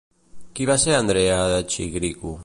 Qui 0.59 0.65
va 0.69 0.77
ser 0.85 0.95
Andrea 1.01 1.37
de 1.53 1.59
Chirico? 1.75 2.37